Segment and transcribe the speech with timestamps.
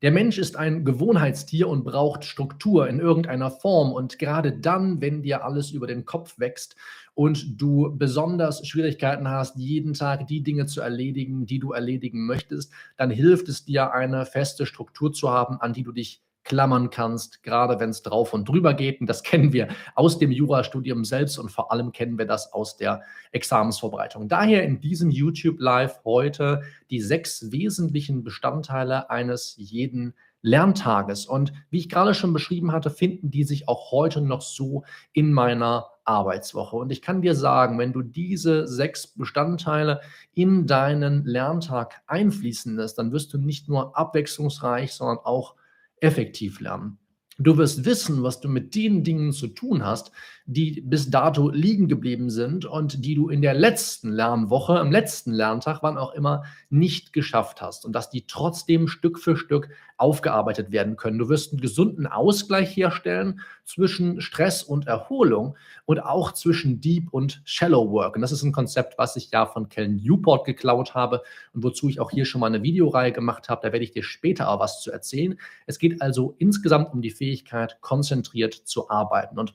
[0.00, 3.92] Der Mensch ist ein Gewohnheitstier und braucht Struktur in irgendeiner Form.
[3.92, 6.76] Und gerade dann, wenn dir alles über den Kopf wächst
[7.14, 12.72] und du besonders Schwierigkeiten hast, jeden Tag die Dinge zu erledigen, die du erledigen möchtest,
[12.96, 17.42] dann hilft es dir, eine feste Struktur zu haben, an die du dich klammern kannst,
[17.42, 19.00] gerade wenn es drauf und drüber geht.
[19.00, 22.76] Und das kennen wir aus dem Jurastudium selbst und vor allem kennen wir das aus
[22.76, 24.28] der Examensvorbereitung.
[24.28, 31.26] Daher in diesem YouTube Live heute die sechs wesentlichen Bestandteile eines jeden Lerntages.
[31.26, 35.32] Und wie ich gerade schon beschrieben hatte, finden die sich auch heute noch so in
[35.32, 36.76] meiner Arbeitswoche.
[36.76, 40.00] Und ich kann dir sagen, wenn du diese sechs Bestandteile
[40.32, 45.54] in deinen Lerntag einfließen lässt, dann wirst du nicht nur abwechslungsreich, sondern auch
[46.00, 46.98] effektiv lernen.
[47.38, 50.10] Du wirst wissen, was du mit den Dingen zu tun hast,
[50.50, 55.30] die bis dato liegen geblieben sind und die du in der letzten Lernwoche, am letzten
[55.30, 60.70] Lerntag, wann auch immer, nicht geschafft hast und dass die trotzdem Stück für Stück aufgearbeitet
[60.70, 61.18] werden können.
[61.18, 67.42] Du wirst einen gesunden Ausgleich herstellen zwischen Stress und Erholung und auch zwischen Deep und
[67.44, 68.16] Shallow Work.
[68.16, 71.20] Und das ist ein Konzept, was ich ja von Cal Newport geklaut habe
[71.52, 73.60] und wozu ich auch hier schon mal eine Videoreihe gemacht habe.
[73.66, 75.38] Da werde ich dir später auch was zu erzählen.
[75.66, 79.38] Es geht also insgesamt um die Fähigkeit, konzentriert zu arbeiten.
[79.38, 79.52] Und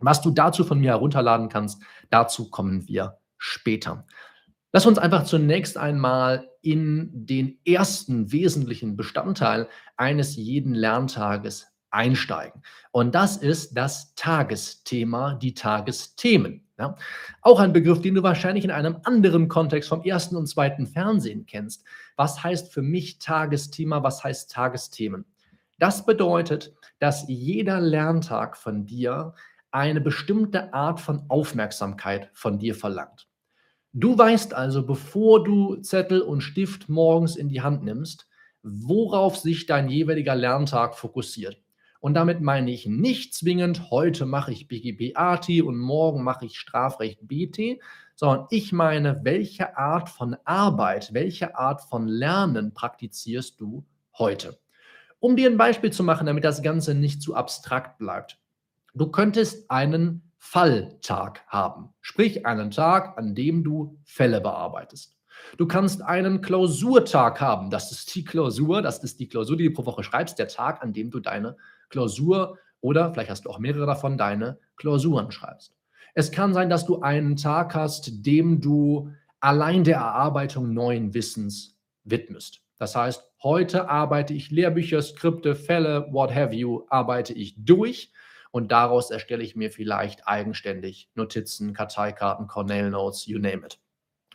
[0.00, 4.06] was du dazu von mir herunterladen kannst, dazu kommen wir später.
[4.72, 12.62] Lass uns einfach zunächst einmal in den ersten wesentlichen Bestandteil eines jeden Lerntages einsteigen.
[12.90, 16.66] Und das ist das Tagesthema, die Tagesthemen.
[16.78, 16.96] Ja?
[17.40, 21.46] Auch ein Begriff, den du wahrscheinlich in einem anderen Kontext vom ersten und zweiten Fernsehen
[21.46, 21.84] kennst.
[22.16, 24.02] Was heißt für mich Tagesthema?
[24.02, 25.24] Was heißt Tagesthemen?
[25.78, 29.34] Das bedeutet, dass jeder Lerntag von dir
[29.76, 33.28] eine bestimmte Art von Aufmerksamkeit von dir verlangt.
[33.92, 38.26] Du weißt also, bevor du Zettel und Stift morgens in die Hand nimmst,
[38.62, 41.60] worauf sich dein jeweiliger Lerntag fokussiert.
[42.00, 46.58] Und damit meine ich nicht zwingend, heute mache ich BGB AT und morgen mache ich
[46.58, 47.78] Strafrecht BT,
[48.14, 53.84] sondern ich meine, welche Art von Arbeit, welche Art von Lernen praktizierst du
[54.16, 54.58] heute?
[55.20, 58.38] Um dir ein Beispiel zu machen, damit das Ganze nicht zu abstrakt bleibt.
[58.96, 61.90] Du könntest einen Falltag haben.
[62.00, 65.18] Sprich einen Tag, an dem du Fälle bearbeitest.
[65.58, 67.68] Du kannst einen Klausurtag haben.
[67.68, 70.82] Das ist die Klausur, das ist die Klausur, die du pro Woche schreibst, der Tag,
[70.82, 71.58] an dem du deine
[71.90, 75.74] Klausur oder vielleicht hast du auch mehrere davon, deine Klausuren schreibst.
[76.14, 81.76] Es kann sein, dass du einen Tag hast, dem du allein der Erarbeitung neuen Wissens
[82.04, 82.62] widmest.
[82.78, 88.10] Das heißt, heute arbeite ich Lehrbücher, Skripte, Fälle, what have you, arbeite ich durch
[88.50, 93.78] und daraus erstelle ich mir vielleicht eigenständig Notizen, Karteikarten, Cornell Notes, you name it.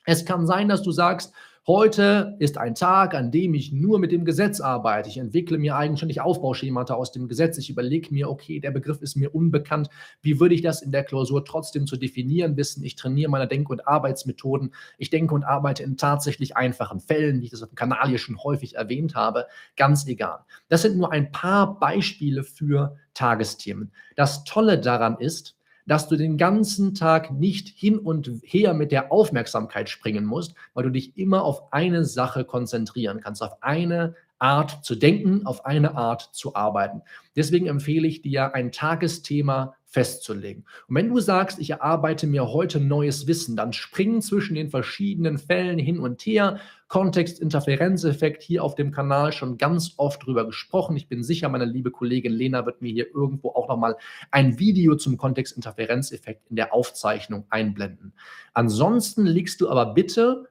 [0.05, 1.33] Es kann sein, dass du sagst,
[1.67, 5.09] Heute ist ein Tag, an dem ich nur mit dem Gesetz arbeite.
[5.09, 7.59] Ich entwickle mir eigenständig Aufbauschemata aus dem Gesetz.
[7.59, 9.87] Ich überlege mir, okay, der Begriff ist mir unbekannt.
[10.23, 12.83] Wie würde ich das in der Klausur trotzdem zu definieren wissen?
[12.83, 14.73] Ich trainiere meine Denk- und Arbeitsmethoden.
[14.97, 18.17] Ich denke und arbeite in tatsächlich einfachen Fällen, wie ich das auf dem Kanal hier
[18.17, 19.45] schon häufig erwähnt habe.
[19.77, 20.39] Ganz egal.
[20.67, 23.91] Das sind nur ein paar Beispiele für Tagesthemen.
[24.15, 25.55] Das Tolle daran ist,
[25.85, 30.83] dass du den ganzen Tag nicht hin und her mit der Aufmerksamkeit springen musst, weil
[30.83, 35.95] du dich immer auf eine Sache konzentrieren kannst, auf eine Art zu denken, auf eine
[35.95, 37.03] Art zu arbeiten.
[37.35, 40.63] Deswegen empfehle ich dir, ein Tagesthema festzulegen.
[40.87, 45.37] Und wenn du sagst, ich erarbeite mir heute neues Wissen, dann springen zwischen den verschiedenen
[45.37, 46.59] Fällen hin und her.
[46.87, 50.95] Kontext-Interferenzeffekt hier auf dem Kanal schon ganz oft drüber gesprochen.
[50.95, 53.97] Ich bin sicher, meine liebe Kollegin Lena wird mir hier irgendwo auch nochmal
[54.31, 58.13] ein Video zum Kontext-Interferenzeffekt in der Aufzeichnung einblenden.
[58.53, 60.47] Ansonsten legst du aber bitte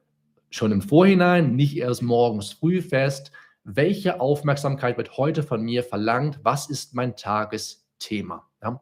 [0.51, 3.31] schon im Vorhinein, nicht erst morgens früh fest,
[3.63, 8.47] welche Aufmerksamkeit wird heute von mir verlangt, was ist mein Tagesthema.
[8.61, 8.81] Ja?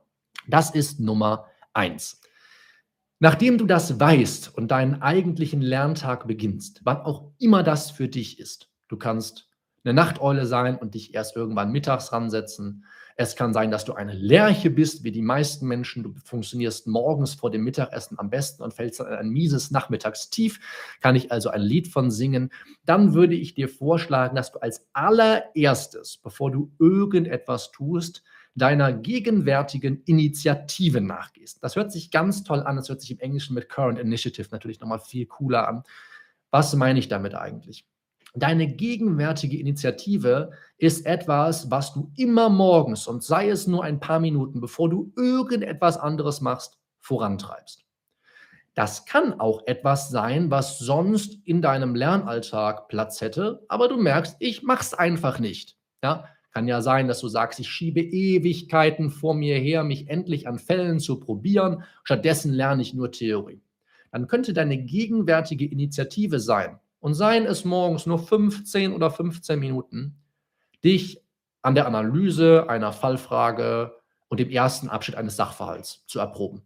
[0.50, 2.22] Das ist Nummer eins.
[3.20, 8.40] Nachdem du das weißt und deinen eigentlichen Lerntag beginnst, wann auch immer das für dich
[8.40, 9.50] ist, du kannst
[9.84, 12.85] eine Nachteule sein und dich erst irgendwann mittags ransetzen.
[13.16, 16.03] Es kann sein, dass du eine Lerche bist, wie die meisten Menschen.
[16.03, 20.59] Du funktionierst morgens vor dem Mittagessen am besten und fällst dann in ein mieses Nachmittagstief.
[21.02, 22.52] Kann ich also ein Lied von singen?
[22.85, 28.23] Dann würde ich dir vorschlagen, dass du als allererstes, bevor du irgendetwas tust,
[28.55, 31.63] deiner gegenwärtigen Initiative nachgehst.
[31.63, 32.75] Das hört sich ganz toll an.
[32.75, 35.84] Das hört sich im Englischen mit Current Initiative natürlich nochmal viel cooler an.
[36.51, 37.85] Was meine ich damit eigentlich?
[38.35, 44.19] Deine gegenwärtige Initiative ist etwas, was du immer morgens und sei es nur ein paar
[44.19, 47.85] Minuten, bevor du irgendetwas anderes machst, vorantreibst.
[48.75, 54.37] Das kann auch etwas sein, was sonst in deinem Lernalltag Platz hätte, aber du merkst,
[54.40, 55.75] ich mache es einfach nicht.
[56.03, 60.47] Ja, kann ja sein, dass du sagst, ich schiebe Ewigkeiten vor mir her, mich endlich
[60.47, 61.84] an Fällen zu probieren.
[62.03, 63.61] Stattdessen lerne ich nur Theorie.
[64.11, 70.16] Dann könnte deine gegenwärtige Initiative sein, und seien es morgens nur 15 oder 15 Minuten,
[70.84, 71.22] dich
[71.61, 73.96] an der Analyse einer Fallfrage
[74.28, 76.63] und dem ersten Abschnitt eines Sachverhalts zu erproben.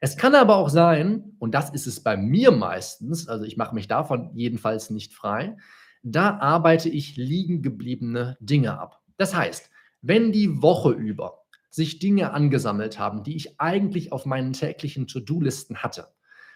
[0.00, 3.74] Es kann aber auch sein, und das ist es bei mir meistens, also ich mache
[3.74, 5.56] mich davon jedenfalls nicht frei,
[6.02, 9.00] da arbeite ich liegen gebliebene Dinge ab.
[9.16, 14.52] Das heißt, wenn die Woche über sich Dinge angesammelt haben, die ich eigentlich auf meinen
[14.52, 16.08] täglichen To-Do-Listen hatte,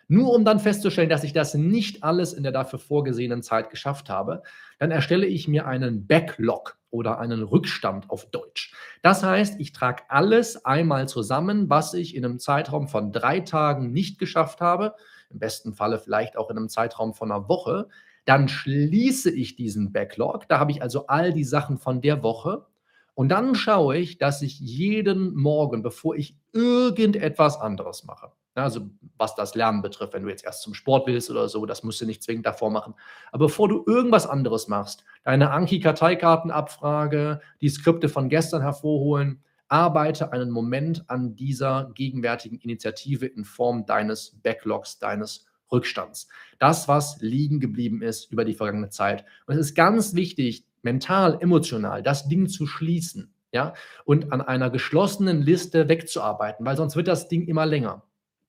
[0.08, 4.10] nur um dann festzustellen, dass ich das nicht alles in der dafür vorgesehenen Zeit geschafft
[4.10, 4.42] habe,
[4.78, 8.74] dann erstelle ich mir einen Backlog oder einen Rückstand auf Deutsch.
[9.00, 13.92] Das heißt, ich trage alles einmal zusammen, was ich in einem Zeitraum von drei Tagen
[13.92, 14.94] nicht geschafft habe,
[15.30, 17.88] im besten Falle vielleicht auch in einem Zeitraum von einer Woche,
[18.24, 20.48] dann schließe ich diesen Backlog.
[20.48, 22.66] Da habe ich also all die Sachen von der Woche.
[23.14, 29.34] Und dann schaue ich, dass ich jeden Morgen, bevor ich irgendetwas anderes mache, also was
[29.34, 32.06] das Lernen betrifft, wenn du jetzt erst zum Sport willst oder so, das musst du
[32.06, 32.94] nicht zwingend davor machen.
[33.30, 40.50] Aber bevor du irgendwas anderes machst, deine Anki-Karteikartenabfrage, die Skripte von gestern hervorholen, arbeite einen
[40.50, 46.28] Moment an dieser gegenwärtigen Initiative in Form deines Backlogs, deines Rückstands.
[46.58, 49.24] Das, was liegen geblieben ist über die vergangene Zeit.
[49.46, 53.74] Und es ist ganz wichtig, mental, emotional das Ding zu schließen, ja,
[54.04, 58.04] und an einer geschlossenen Liste wegzuarbeiten, weil sonst wird das Ding immer länger.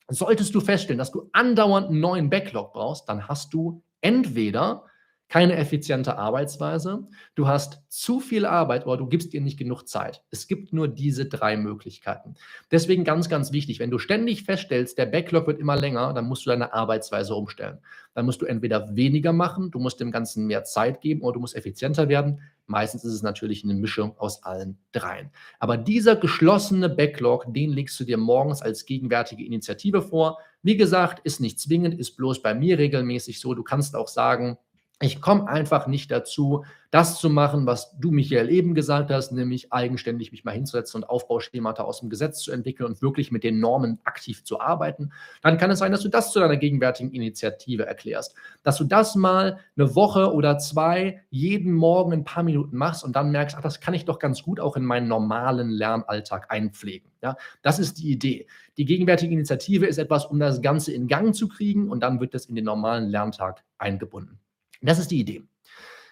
[0.10, 4.86] Solltest du feststellen, dass du andauernd einen neuen Backlog brauchst, dann hast du entweder
[5.34, 10.22] keine effiziente Arbeitsweise, du hast zu viel Arbeit oder du gibst dir nicht genug Zeit.
[10.30, 12.36] Es gibt nur diese drei Möglichkeiten.
[12.70, 16.46] Deswegen ganz, ganz wichtig, wenn du ständig feststellst, der Backlog wird immer länger, dann musst
[16.46, 17.80] du deine Arbeitsweise umstellen.
[18.14, 21.40] Dann musst du entweder weniger machen, du musst dem Ganzen mehr Zeit geben oder du
[21.40, 22.42] musst effizienter werden.
[22.68, 25.32] Meistens ist es natürlich eine Mischung aus allen dreien.
[25.58, 30.38] Aber dieser geschlossene Backlog, den legst du dir morgens als gegenwärtige Initiative vor.
[30.62, 33.56] Wie gesagt, ist nicht zwingend, ist bloß bei mir regelmäßig so.
[33.56, 34.60] Du kannst auch sagen,
[35.02, 36.64] ich komme einfach nicht dazu,
[36.94, 41.10] das zu machen, was du, Michael, eben gesagt hast, nämlich eigenständig mich mal hinzusetzen und
[41.10, 45.12] Aufbauschemata aus dem Gesetz zu entwickeln und wirklich mit den Normen aktiv zu arbeiten.
[45.42, 48.36] Dann kann es sein, dass du das zu deiner gegenwärtigen Initiative erklärst.
[48.62, 53.16] Dass du das mal eine Woche oder zwei jeden Morgen ein paar Minuten machst und
[53.16, 57.10] dann merkst, ach, das kann ich doch ganz gut auch in meinen normalen Lernalltag einpflegen.
[57.24, 58.46] Ja, das ist die Idee.
[58.78, 62.36] Die gegenwärtige Initiative ist etwas, um das Ganze in Gang zu kriegen und dann wird
[62.36, 64.43] das in den normalen Lerntag eingebunden.
[64.84, 65.44] Das ist die Idee.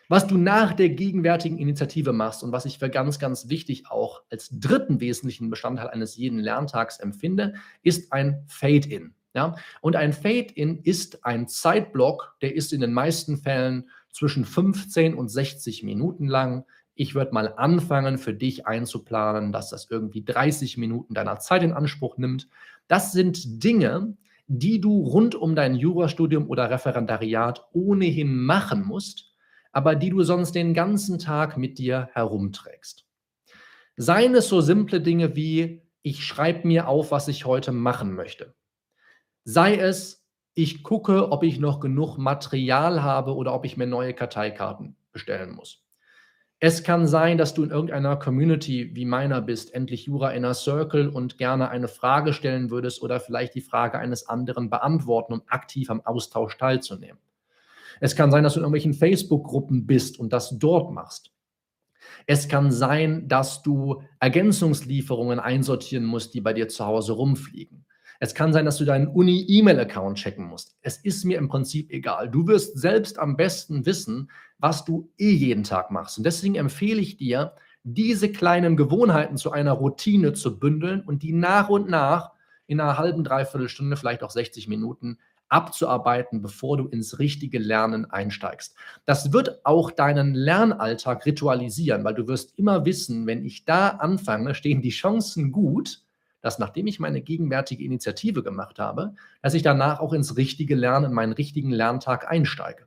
[0.07, 4.23] Was du nach der gegenwärtigen Initiative machst und was ich für ganz, ganz wichtig auch
[4.29, 9.13] als dritten wesentlichen Bestandteil eines jeden Lerntags empfinde, ist ein Fade-in.
[9.33, 9.55] Ja?
[9.79, 15.29] Und ein Fade-in ist ein Zeitblock, der ist in den meisten Fällen zwischen 15 und
[15.29, 16.65] 60 Minuten lang.
[16.93, 21.71] Ich würde mal anfangen, für dich einzuplanen, dass das irgendwie 30 Minuten deiner Zeit in
[21.71, 22.49] Anspruch nimmt.
[22.89, 24.21] Das sind Dinge, die
[24.59, 29.33] du rund um dein Jurastudium oder Referendariat ohnehin machen musst,
[29.71, 33.05] aber die du sonst den ganzen Tag mit dir herumträgst.
[33.95, 38.53] Seien es so simple Dinge wie, ich schreibe mir auf, was ich heute machen möchte.
[39.45, 44.13] Sei es, ich gucke, ob ich noch genug Material habe oder ob ich mir neue
[44.13, 45.80] Karteikarten bestellen muss.
[46.63, 51.09] Es kann sein, dass du in irgendeiner Community wie meiner bist, endlich Jura Inner Circle
[51.09, 55.89] und gerne eine Frage stellen würdest oder vielleicht die Frage eines anderen beantworten, um aktiv
[55.89, 57.17] am Austausch teilzunehmen.
[57.99, 61.33] Es kann sein, dass du in irgendwelchen Facebook-Gruppen bist und das dort machst.
[62.27, 67.87] Es kann sein, dass du Ergänzungslieferungen einsortieren musst, die bei dir zu Hause rumfliegen.
[68.23, 70.77] Es kann sein, dass du deinen Uni-E-Mail-Account checken musst.
[70.81, 72.29] Es ist mir im Prinzip egal.
[72.29, 76.19] Du wirst selbst am besten wissen, was du eh jeden Tag machst.
[76.19, 81.33] Und deswegen empfehle ich dir, diese kleinen Gewohnheiten zu einer Routine zu bündeln und die
[81.33, 82.29] nach und nach
[82.67, 85.17] in einer halben, dreiviertel Stunde, vielleicht auch 60 Minuten
[85.49, 88.75] abzuarbeiten, bevor du ins richtige Lernen einsteigst.
[89.05, 94.53] Das wird auch deinen Lernalltag ritualisieren, weil du wirst immer wissen, wenn ich da anfange,
[94.53, 96.03] stehen die Chancen gut,
[96.41, 101.05] dass nachdem ich meine gegenwärtige Initiative gemacht habe, dass ich danach auch ins richtige Lernen,
[101.05, 102.85] in meinen richtigen Lerntag einsteige.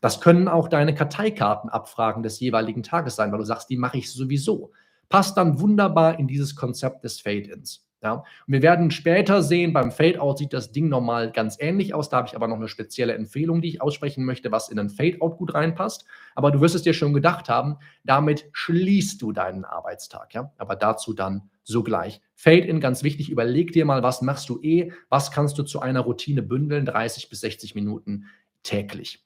[0.00, 4.12] Das können auch deine Karteikartenabfragen des jeweiligen Tages sein, weil du sagst, die mache ich
[4.12, 4.72] sowieso.
[5.08, 7.84] Passt dann wunderbar in dieses Konzept des Fade-ins.
[8.00, 12.08] Ja, und wir werden später sehen, beim Fade-out sieht das Ding nochmal ganz ähnlich aus.
[12.08, 14.88] Da habe ich aber noch eine spezielle Empfehlung, die ich aussprechen möchte, was in ein
[14.88, 16.04] Fade-out gut reinpasst.
[16.36, 20.32] Aber du wirst es dir schon gedacht haben, damit schließt du deinen Arbeitstag.
[20.32, 20.52] Ja?
[20.58, 22.20] Aber dazu dann sogleich.
[22.34, 26.00] Fade-in, ganz wichtig, überleg dir mal, was machst du eh, was kannst du zu einer
[26.00, 28.26] Routine bündeln, 30 bis 60 Minuten
[28.62, 29.24] täglich.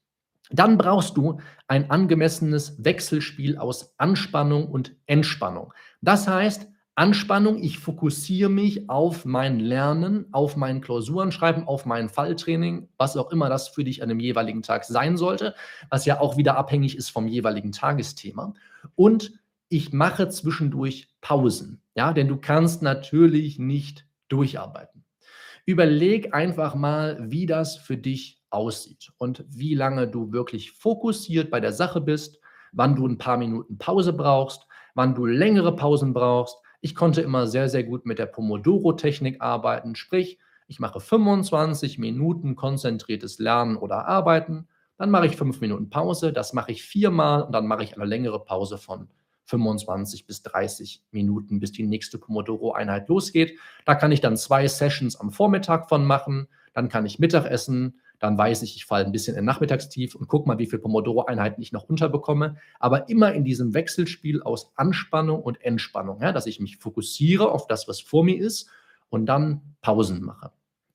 [0.50, 5.72] Dann brauchst du ein angemessenes Wechselspiel aus Anspannung und Entspannung.
[6.02, 12.88] Das heißt, Anspannung, ich fokussiere mich auf mein Lernen, auf mein Klausurenschreiben, auf mein Falltraining,
[12.98, 15.54] was auch immer das für dich an dem jeweiligen Tag sein sollte,
[15.88, 18.52] was ja auch wieder abhängig ist vom jeweiligen Tagesthema.
[18.94, 19.32] Und
[19.72, 25.06] ich mache zwischendurch Pausen, ja, denn du kannst natürlich nicht durcharbeiten.
[25.64, 31.58] Überleg einfach mal, wie das für dich aussieht und wie lange du wirklich fokussiert bei
[31.58, 32.38] der Sache bist,
[32.72, 37.46] wann du ein paar Minuten Pause brauchst, wann du längere Pausen brauchst, ich konnte immer
[37.46, 44.06] sehr, sehr gut mit der Pomodoro-Technik arbeiten, sprich, ich mache 25 Minuten konzentriertes Lernen oder
[44.06, 47.96] Arbeiten, dann mache ich fünf Minuten Pause, das mache ich viermal und dann mache ich
[47.96, 49.08] eine längere Pause von
[49.52, 53.58] 25 bis 30 Minuten, bis die nächste Pomodoro-Einheit losgeht.
[53.84, 58.38] Da kann ich dann zwei Sessions am Vormittag von machen, dann kann ich Mittagessen, dann
[58.38, 61.72] weiß ich, ich falle ein bisschen in Nachmittagstief und gucke mal, wie viele Pomodoro-Einheiten ich
[61.72, 62.56] noch unterbekomme.
[62.78, 67.66] Aber immer in diesem Wechselspiel aus Anspannung und Entspannung, ja, dass ich mich fokussiere auf
[67.66, 68.70] das, was vor mir ist
[69.10, 70.50] und dann Pausen mache.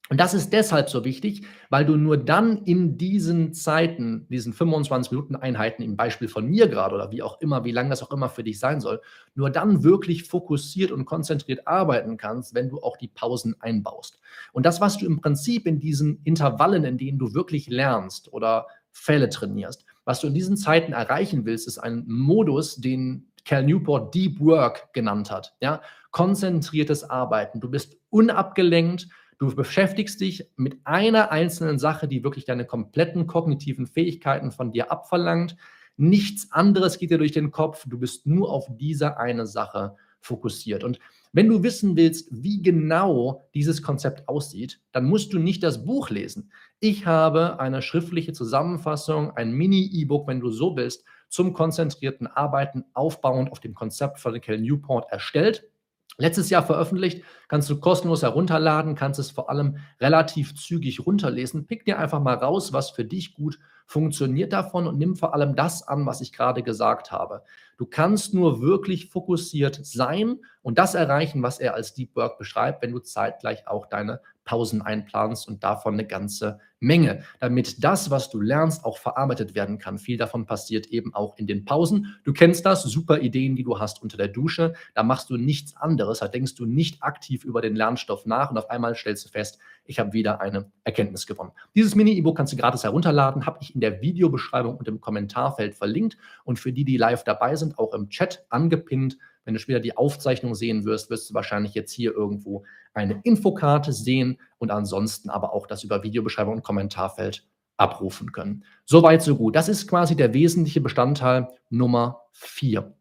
[0.10, 5.12] Und das ist deshalb so wichtig, weil du nur dann in diesen Zeiten, diesen 25
[5.12, 8.12] Minuten Einheiten im Beispiel von mir gerade oder wie auch immer, wie lang das auch
[8.12, 9.02] immer für dich sein soll,
[9.36, 14.20] nur dann wirklich fokussiert und konzentriert arbeiten kannst, wenn du auch die Pausen einbaust.
[14.54, 18.68] Und das, was du im Prinzip in diesen Intervallen, in denen du wirklich lernst oder
[18.92, 24.14] Fälle trainierst, was du in diesen Zeiten erreichen willst, ist ein Modus, den Cal Newport
[24.16, 25.54] Deep Work genannt hat.
[25.62, 25.82] Ja?
[26.12, 27.60] Konzentriertes Arbeiten.
[27.60, 29.08] Du bist unabgelenkt,
[29.40, 34.92] Du beschäftigst dich mit einer einzelnen Sache, die wirklich deine kompletten kognitiven Fähigkeiten von dir
[34.92, 35.56] abverlangt.
[35.96, 37.86] Nichts anderes geht dir durch den Kopf.
[37.88, 40.84] Du bist nur auf diese eine Sache fokussiert.
[40.84, 41.00] Und
[41.34, 46.10] wenn du wissen willst, wie genau dieses Konzept aussieht, dann musst du nicht das Buch
[46.10, 46.52] lesen.
[46.80, 53.52] Ich habe eine schriftliche Zusammenfassung, ein Mini-E-Book, wenn du so willst, zum konzentrierten Arbeiten aufbauend
[53.52, 55.70] auf dem Konzept von Cal Newport erstellt
[56.18, 61.68] letztes Jahr veröffentlicht, kannst du kostenlos herunterladen, kannst es vor allem relativ zügig runterlesen.
[61.68, 65.56] Pick dir einfach mal raus, was für dich gut funktioniert davon und nimm vor allem
[65.56, 67.44] das an, was ich gerade gesagt habe.
[67.78, 72.82] Du kannst nur wirklich fokussiert sein und das erreichen, was er als Deep Work beschreibt,
[72.82, 78.30] wenn du zeitgleich auch deine Pausen einplanst und davon eine ganze Menge, damit das, was
[78.30, 79.98] du lernst, auch verarbeitet werden kann.
[79.98, 82.16] Viel davon passiert eben auch in den Pausen.
[82.24, 84.74] Du kennst das, super Ideen, die du hast unter der Dusche.
[84.94, 88.58] Da machst du nichts anderes, da denkst du nicht aktiv über den Lernstoff nach und
[88.58, 91.52] auf einmal stellst du fest, ich habe wieder eine Erkenntnis gewonnen.
[91.76, 96.18] Dieses Mini-E-Book kannst du gratis herunterladen, habe ich in der Videobeschreibung und im Kommentarfeld verlinkt
[96.44, 99.18] und für die, die live dabei sind, auch im Chat angepinnt.
[99.48, 103.94] Wenn du später die Aufzeichnung sehen wirst, wirst du wahrscheinlich jetzt hier irgendwo eine Infokarte
[103.94, 108.66] sehen und ansonsten aber auch das über Videobeschreibung und Kommentarfeld abrufen können.
[108.84, 109.56] Soweit, so gut.
[109.56, 112.94] Das ist quasi der wesentliche Bestandteil Nummer vier.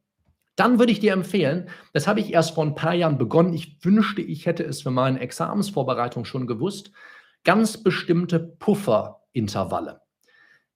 [0.54, 3.84] Dann würde ich dir empfehlen, das habe ich erst vor ein paar Jahren begonnen, ich
[3.84, 6.92] wünschte, ich hätte es für meine Examensvorbereitung schon gewusst,
[7.42, 10.00] ganz bestimmte Pufferintervalle.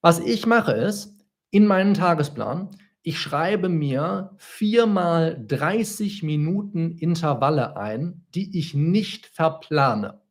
[0.01, 1.15] Was ich mache ist,
[1.49, 2.71] in meinen Tagesplan
[3.03, 10.21] ich schreibe mir viermal 30 Minuten Intervalle ein, die ich nicht verplane.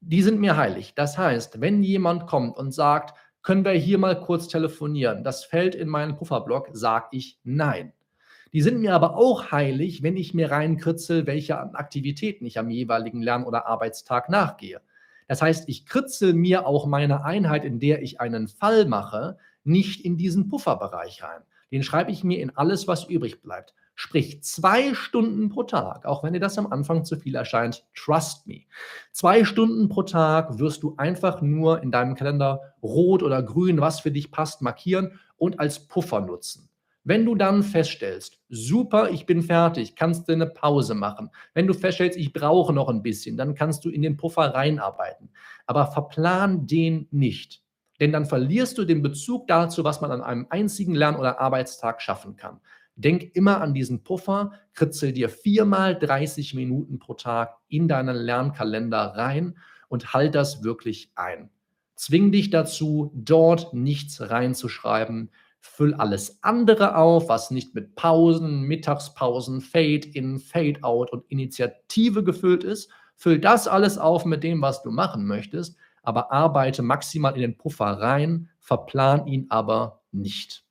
[0.00, 0.94] Die sind mir heilig.
[0.94, 5.74] Das heißt, wenn jemand kommt und sagt, können wir hier mal kurz telefonieren, das fällt
[5.74, 7.92] in meinen Pufferblock, sage ich nein.
[8.54, 13.20] Die sind mir aber auch heilig, wenn ich mir reinkritzel, welche Aktivitäten ich am jeweiligen
[13.20, 14.80] Lern- oder Arbeitstag nachgehe.
[15.26, 20.02] Das heißt, ich kritzel mir auch meine Einheit, in der ich einen Fall mache, nicht
[20.02, 23.74] in diesen Pufferbereich rein den schreibe ich mir in alles, was übrig bleibt.
[23.94, 28.46] Sprich, zwei Stunden pro Tag, auch wenn dir das am Anfang zu viel erscheint, trust
[28.46, 28.60] me.
[29.10, 33.98] Zwei Stunden pro Tag wirst du einfach nur in deinem Kalender rot oder grün, was
[33.98, 36.68] für dich passt, markieren und als Puffer nutzen.
[37.02, 41.30] Wenn du dann feststellst, super, ich bin fertig, kannst du eine Pause machen.
[41.54, 45.30] Wenn du feststellst, ich brauche noch ein bisschen, dann kannst du in den Puffer reinarbeiten.
[45.66, 47.62] Aber verplan den nicht.
[48.00, 52.00] Denn dann verlierst du den Bezug dazu, was man an einem einzigen Lern- oder Arbeitstag
[52.00, 52.60] schaffen kann.
[52.94, 59.14] Denk immer an diesen Puffer, kritzel dir viermal 30 Minuten pro Tag in deinen Lernkalender
[59.16, 59.56] rein
[59.88, 61.50] und halt das wirklich ein.
[61.94, 65.30] Zwing dich dazu, dort nichts reinzuschreiben.
[65.60, 72.90] Füll alles andere auf, was nicht mit Pausen, Mittagspausen, Fade-in, Fade-out und Initiative gefüllt ist.
[73.16, 75.76] Füll das alles auf mit dem, was du machen möchtest
[76.08, 80.64] aber arbeite maximal in den Puffer rein, verplan ihn aber nicht.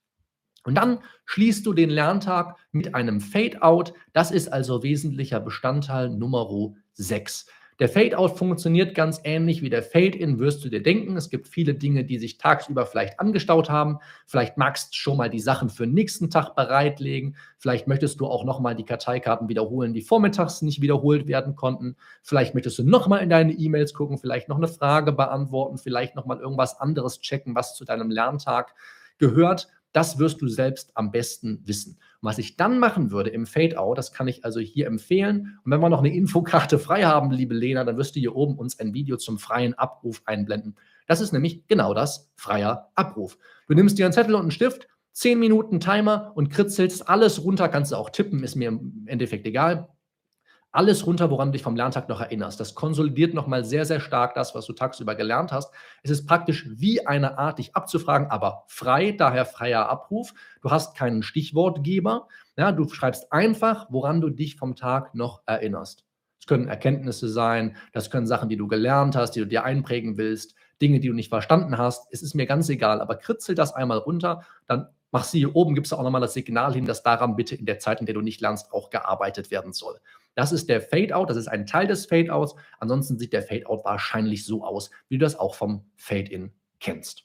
[0.63, 3.94] Und dann schließt du den Lerntag mit einem Fade-out.
[4.13, 6.50] Das ist also wesentlicher Bestandteil Nummer
[6.94, 7.46] 6.
[7.79, 11.15] Der Fade-out funktioniert ganz ähnlich wie der Fade-in, wirst du dir denken.
[11.15, 14.00] Es gibt viele Dinge, die sich tagsüber vielleicht angestaut haben.
[14.25, 17.36] Vielleicht magst du schon mal die Sachen für den nächsten Tag bereitlegen.
[17.60, 21.98] Vielleicht möchtest du auch nochmal die Karteikarten wiederholen, die vormittags nicht wiederholt werden konnten.
[22.24, 26.39] Vielleicht möchtest du nochmal in deine E-Mails gucken, vielleicht noch eine Frage beantworten, vielleicht nochmal
[26.39, 28.74] irgendwas anderes checken, was zu deinem Lerntag
[29.19, 29.67] gehört.
[29.91, 32.00] Das wirst du selbst am besten wissen.
[32.21, 35.59] Was ich dann machen würde im Fade-Out, das kann ich also hier empfehlen.
[35.63, 38.57] Und wenn wir noch eine Infokarte frei haben, liebe Lena, dann wirst du hier oben
[38.57, 40.75] uns ein Video zum freien Abruf einblenden.
[41.07, 43.38] Das ist nämlich genau das, freier Abruf.
[43.67, 47.69] Du nimmst dir einen Zettel und einen Stift, 10 Minuten Timer und kritzelst alles runter,
[47.69, 49.88] kannst du auch tippen, ist mir im Endeffekt egal
[50.71, 52.59] alles runter, woran du dich vom Lerntag noch erinnerst.
[52.59, 55.74] Das konsolidiert nochmal sehr, sehr stark das, was du tagsüber gelernt hast.
[56.03, 60.33] Es ist praktisch wie eine Art, dich abzufragen, aber frei, daher freier Abruf.
[60.62, 62.27] Du hast keinen Stichwortgeber.
[62.57, 66.05] Ja, du schreibst einfach, woran du dich vom Tag noch erinnerst.
[66.39, 70.17] Es können Erkenntnisse sein, das können Sachen, die du gelernt hast, die du dir einprägen
[70.17, 72.07] willst, Dinge, die du nicht verstanden hast.
[72.12, 75.74] Es ist mir ganz egal, aber kritzel das einmal runter, dann mach sie hier oben,
[75.74, 78.15] gibst du auch nochmal das Signal hin, dass daran bitte in der Zeit, in der
[78.15, 80.00] du nicht lernst, auch gearbeitet werden soll.
[80.38, 82.53] Das ist der Fade-out, das ist ein Teil des Fade-outs.
[82.79, 87.24] Ansonsten sieht der Fade-out wahrscheinlich so aus, wie du das auch vom Fade-in kennst.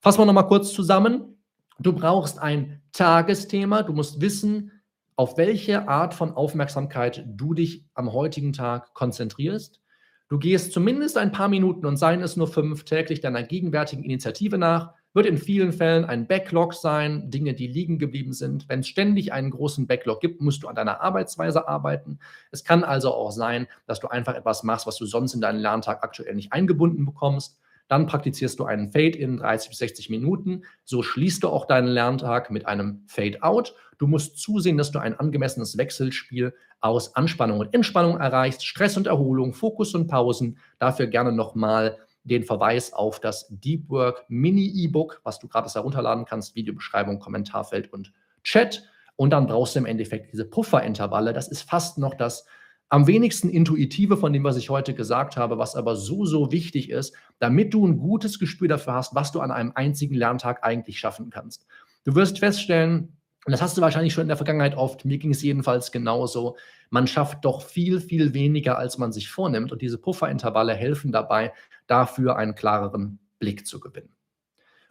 [0.00, 1.38] Fassen wir nochmal kurz zusammen.
[1.78, 3.82] Du brauchst ein Tagesthema.
[3.82, 4.70] Du musst wissen,
[5.16, 9.80] auf welche Art von Aufmerksamkeit du dich am heutigen Tag konzentrierst.
[10.28, 14.58] Du gehst zumindest ein paar Minuten und seien es nur fünf täglich deiner gegenwärtigen Initiative
[14.58, 18.68] nach wird in vielen Fällen ein Backlog sein, Dinge, die liegen geblieben sind.
[18.68, 22.18] Wenn es ständig einen großen Backlog gibt, musst du an deiner Arbeitsweise arbeiten.
[22.50, 25.60] Es kann also auch sein, dass du einfach etwas machst, was du sonst in deinen
[25.60, 27.58] Lerntag aktuell nicht eingebunden bekommst.
[27.88, 30.62] Dann praktizierst du einen Fade in 30 bis 60 Minuten.
[30.84, 33.74] So schließt du auch deinen Lerntag mit einem Fade out.
[33.98, 39.06] Du musst zusehen, dass du ein angemessenes Wechselspiel aus Anspannung und Entspannung erreichst, Stress und
[39.06, 40.58] Erholung, Fokus und Pausen.
[40.78, 46.24] Dafür gerne nochmal den Verweis auf das Deep Work Mini E-Book, was du gratis herunterladen
[46.24, 48.12] kannst, Videobeschreibung, Kommentarfeld und
[48.44, 48.84] Chat.
[49.16, 51.32] Und dann brauchst du im Endeffekt diese Pufferintervalle.
[51.32, 52.46] Das ist fast noch das
[52.88, 56.90] am wenigsten intuitive von dem, was ich heute gesagt habe, was aber so, so wichtig
[56.90, 60.98] ist, damit du ein gutes Gespür dafür hast, was du an einem einzigen Lerntag eigentlich
[60.98, 61.66] schaffen kannst.
[62.04, 65.32] Du wirst feststellen, und das hast du wahrscheinlich schon in der Vergangenheit oft, mir ging
[65.32, 66.56] es jedenfalls genauso,
[66.90, 69.72] man schafft doch viel, viel weniger, als man sich vornimmt.
[69.72, 71.52] Und diese Pufferintervalle helfen dabei,
[71.88, 74.14] dafür einen klareren Blick zu gewinnen.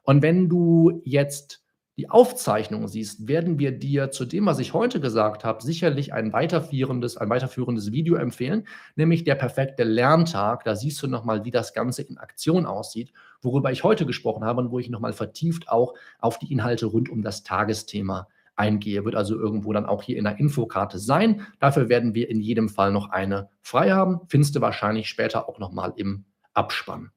[0.03, 1.63] Und wenn du jetzt
[1.97, 6.33] die Aufzeichnung siehst, werden wir dir zu dem, was ich heute gesagt habe, sicherlich ein
[6.33, 10.63] weiterführendes, ein weiterführendes Video empfehlen, nämlich der perfekte Lerntag.
[10.63, 14.61] Da siehst du nochmal, wie das Ganze in Aktion aussieht, worüber ich heute gesprochen habe
[14.61, 18.27] und wo ich nochmal vertieft auch auf die Inhalte rund um das Tagesthema
[18.62, 19.04] eingehe.
[19.04, 21.47] Wird also irgendwo dann auch hier in der Infokarte sein.
[21.60, 24.21] Dafür werden wir in jedem Fall noch eine frei haben.
[24.28, 27.12] Findest du wahrscheinlich später auch nochmal im Abspann.